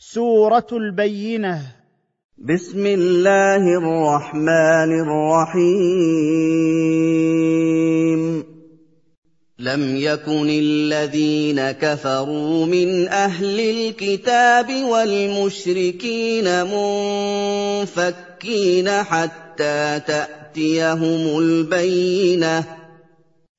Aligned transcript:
سورة 0.00 0.66
البينة. 0.72 1.62
بسم 2.38 2.86
الله 2.86 3.78
الرحمن 3.78 4.90
الرحيم. 5.02 5.78
لم 9.58 9.96
يكن 9.96 10.48
الذين 10.48 11.70
كفروا 11.70 12.66
من 12.66 13.08
أهل 13.08 13.60
الكتاب 13.60 14.70
والمشركين 14.84 16.44
منفكين 17.84 18.88
حتى 18.88 20.00
تأتيهم 20.06 21.38
البينة. 21.38 22.64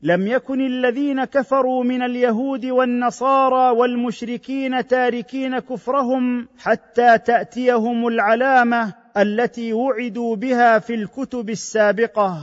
لم 0.01 0.27
يكن 0.27 0.61
الذين 0.65 1.25
كفروا 1.25 1.83
من 1.83 2.01
اليهود 2.01 2.65
والنصارى 2.65 3.77
والمشركين 3.77 4.87
تاركين 4.87 5.59
كفرهم 5.59 6.47
حتى 6.59 7.17
تأتيهم 7.17 8.07
العلامة 8.07 8.93
التي 9.17 9.73
وعدوا 9.73 10.35
بها 10.35 10.79
في 10.79 10.93
الكتب 10.93 11.49
السابقة. 11.49 12.37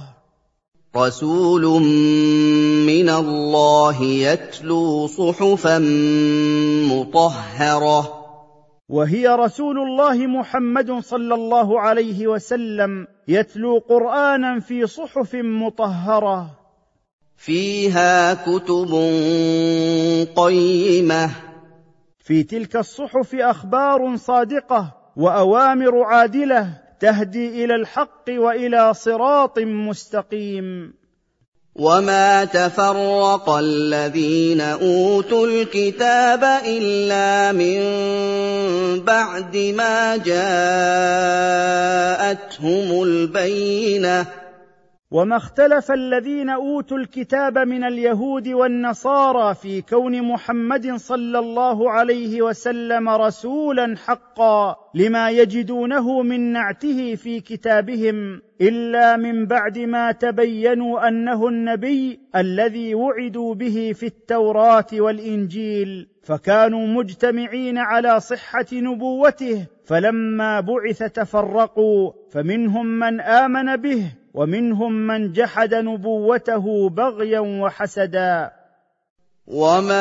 رسول 0.96 1.62
من 2.86 3.08
الله 3.08 4.02
يتلو 4.02 5.06
صحفا 5.06 5.78
مطهرة. 6.92 8.12
وهي 8.88 9.28
رسول 9.28 9.78
الله 9.78 10.26
محمد 10.26 10.92
صلى 10.92 11.34
الله 11.34 11.80
عليه 11.80 12.26
وسلم 12.26 13.06
يتلو 13.28 13.78
قرانا 13.78 14.60
في 14.60 14.86
صحف 14.86 15.34
مطهرة. 15.34 16.65
فيها 17.36 18.34
كتب 18.34 18.92
قيمة. 20.36 21.30
في 22.18 22.42
تلك 22.42 22.76
الصحف 22.76 23.34
أخبار 23.34 24.16
صادقة 24.16 24.92
وأوامر 25.16 26.02
عادلة 26.02 26.68
تهدي 27.00 27.64
إلى 27.64 27.74
الحق 27.74 28.24
وإلى 28.28 28.94
صراط 28.94 29.58
مستقيم. 29.58 30.94
وما 31.74 32.44
تفرق 32.44 33.50
الذين 33.50 34.60
أوتوا 34.60 35.46
الكتاب 35.46 36.44
إلا 36.66 37.52
من 37.52 37.80
بعد 39.00 39.56
ما 39.56 40.16
جاءتهم 40.16 40.62
البينة. 43.02 44.45
وما 45.10 45.36
اختلف 45.36 45.92
الذين 45.92 46.50
أوتوا 46.50 46.98
الكتاب 46.98 47.58
من 47.58 47.84
اليهود 47.84 48.48
والنصارى 48.48 49.54
في 49.54 49.82
كون 49.82 50.22
محمد 50.22 50.94
صلى 50.94 51.38
الله 51.38 51.90
عليه 51.90 52.42
وسلم 52.42 53.08
رسولا 53.08 53.96
حقا 53.96 54.76
لما 54.94 55.30
يجدونه 55.30 56.22
من 56.22 56.52
نعته 56.52 57.14
في 57.14 57.40
كتابهم 57.40 58.40
إلا 58.60 59.16
من 59.16 59.46
بعد 59.46 59.78
ما 59.78 60.12
تبينوا 60.12 61.08
أنه 61.08 61.48
النبي 61.48 62.20
الذي 62.36 62.94
وعدوا 62.94 63.54
به 63.54 63.92
في 63.94 64.06
التوراة 64.06 64.86
والإنجيل 64.92 66.08
فكانوا 66.22 66.86
مجتمعين 66.86 67.78
على 67.78 68.20
صحة 68.20 68.66
نبوته 68.72 69.66
فلما 69.84 70.60
بعث 70.60 70.98
تفرقوا 70.98 72.12
فمنهم 72.30 72.86
من 72.86 73.20
آمن 73.20 73.76
به 73.76 74.12
ومنهم 74.36 74.92
من 74.92 75.32
جحد 75.32 75.74
نبوته 75.74 76.88
بغيا 76.88 77.40
وحسدا. 77.40 78.50
وما 79.46 79.96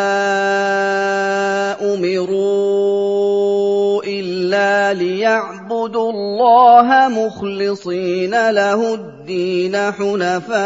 امروا 1.93 4.03
الا 4.03 4.93
ليعبدوا 4.93 6.11
الله 6.11 7.07
مخلصين 7.07 8.49
له 8.49 8.93
الدين 8.93 9.91
حنفاء 9.91 10.59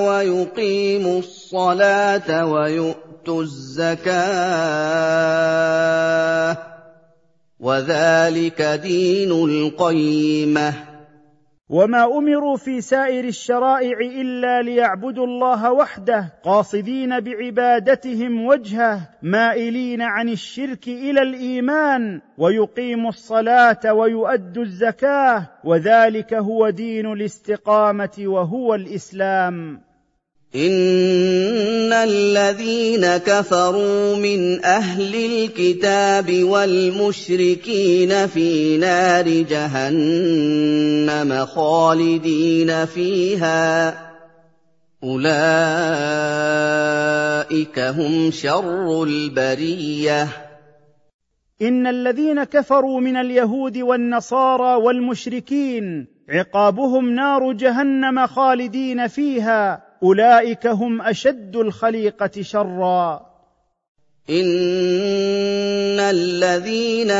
ويقيموا 0.00 1.18
الصلاه 1.18 2.46
ويؤتوا 2.46 3.42
الزكاه. 3.42 4.06
وذلك 7.60 8.62
دين 8.62 9.32
القيمه. 9.32 10.95
وما 11.70 12.04
امروا 12.18 12.56
في 12.56 12.80
سائر 12.80 13.24
الشرائع 13.24 13.98
الا 13.98 14.62
ليعبدوا 14.62 15.26
الله 15.26 15.72
وحده 15.72 16.32
قاصدين 16.42 17.20
بعبادتهم 17.20 18.46
وجهه 18.46 19.00
مائلين 19.22 20.02
عن 20.02 20.28
الشرك 20.28 20.88
إلى 20.88 21.22
الايمان 21.22 22.20
ويقيموا 22.38 23.08
الصلاه 23.08 23.92
ويؤدوا 23.92 24.62
الزكاه 24.62 25.46
وذلك 25.64 26.34
هو 26.34 26.70
دين 26.70 27.12
الاستقامه 27.12 28.16
وهو 28.18 28.74
الاسلام 28.74 29.80
ان 30.56 31.92
الذين 31.92 33.16
كفروا 33.16 34.16
من 34.16 34.64
أهل 34.64 35.14
الكتاب 35.14 36.42
والمشركين 36.42 38.26
في 38.26 38.78
نار 38.78 39.28
جهنم 39.28 41.46
خالدين 41.46 42.86
فيها 42.86 43.94
اولئك 45.04 45.28
هم 47.78 48.30
شر 48.30 49.02
البريه 49.02 50.28
ان 51.62 51.86
الذين 51.86 52.44
كفروا 52.44 53.00
من 53.00 53.16
اليهود 53.16 53.78
والنصارى 53.78 54.82
والمشركين 54.82 56.06
عقابهم 56.28 57.10
نار 57.10 57.52
جهنم 57.52 58.26
خالدين 58.26 59.06
فيها 59.06 59.85
أولئك 60.02 60.66
هم 60.66 61.02
أشد 61.02 61.56
الخليقة 61.56 62.42
شرا. 62.42 63.26
إن 64.30 66.00
الذين 66.00 67.10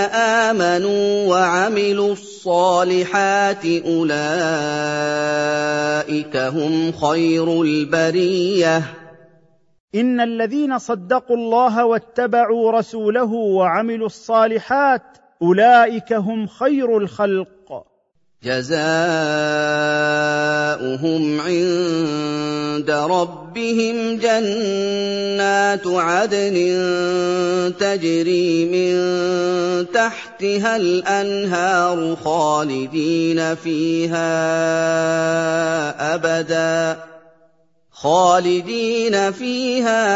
آمنوا 0.50 1.28
وعملوا 1.28 2.12
الصالحات 2.12 3.65
أولئك 3.66 4.16
هم 6.36 6.92
خير 6.92 7.62
البرية. 7.62 8.82
إن 9.94 10.20
الذين 10.20 10.78
صدقوا 10.78 11.36
الله 11.36 11.84
واتبعوا 11.84 12.72
رسوله 12.72 13.32
وعملوا 13.32 14.06
الصالحات 14.06 15.03
أولئك 15.42 16.12
هم 16.12 16.47
خير 16.47 16.98
الخلق. 16.98 17.86
جزاؤهم 18.42 18.81
عند 21.41 22.16
ربهم 22.91 24.16
جنات 24.19 25.87
عدن 25.87 26.54
تجري 27.81 28.64
من 28.64 28.97
تحتها 29.92 30.76
الأنهار 30.76 32.16
خالدين 32.25 33.54
فيها 33.54 34.25
أبدا 36.15 36.97
خالدين 37.92 39.32
فيها 39.32 40.06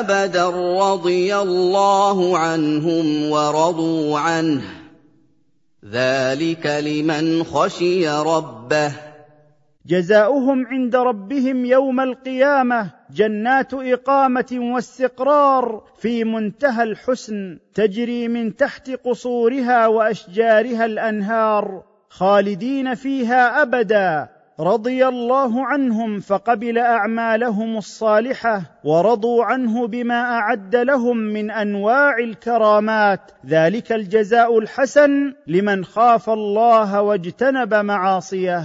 أبدا. 0.00 0.46
رضي 0.80 1.36
الله 1.36 2.38
عنهم 2.38 3.30
ورضوا 3.30 4.18
عنه. 4.18 4.62
ذلك 5.92 6.66
لمن 6.66 7.44
خشي 7.44 8.08
ربه. 8.08 9.09
جزاؤهم 9.86 10.66
عند 10.66 10.96
ربهم 10.96 11.64
يوم 11.64 12.00
القيامة 12.00 12.90
جنات 13.10 13.74
إقامة 13.74 14.58
واستقرار 14.74 15.82
في 15.98 16.24
منتهى 16.24 16.82
الحسن 16.82 17.58
تجري 17.74 18.28
من 18.28 18.56
تحت 18.56 18.90
قصورها 18.90 19.86
وأشجارها 19.86 20.84
الأنهار 20.84 21.82
خالدين 22.08 22.94
فيها 22.94 23.62
أبدا. 23.62 24.28
رضي 24.60 25.08
الله 25.08 25.66
عنهم 25.66 26.20
فقبل 26.20 26.78
أعمالهم 26.78 27.76
الصالحة 27.76 28.62
ورضوا 28.84 29.44
عنه 29.44 29.86
بما 29.86 30.22
أعد 30.22 30.76
لهم 30.76 31.16
من 31.16 31.50
أنواع 31.50 32.18
الكرامات. 32.18 33.32
ذلك 33.46 33.92
الجزاء 33.92 34.58
الحسن 34.58 35.34
لمن 35.46 35.84
خاف 35.84 36.30
الله 36.30 37.02
واجتنب 37.02 37.74
معاصيه. 37.74 38.64